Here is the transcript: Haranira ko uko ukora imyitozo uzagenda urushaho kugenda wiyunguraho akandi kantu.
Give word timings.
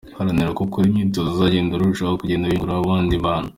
Haranira 0.17 0.49
ko 0.49 0.53
uko 0.63 0.63
ukora 0.67 0.85
imyitozo 0.87 1.27
uzagenda 1.31 1.71
urushaho 1.75 2.19
kugenda 2.21 2.45
wiyunguraho 2.45 2.81
akandi 2.83 3.15
kantu. 3.23 3.49